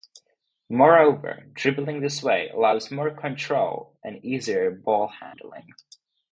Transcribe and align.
Moreover, 0.67 1.45
dribbling 1.53 1.99
this 2.01 2.23
way 2.23 2.49
allows 2.49 2.89
more 2.89 3.11
control 3.11 3.99
and 4.03 4.25
easier 4.25 4.71
ball-handling. 4.71 5.67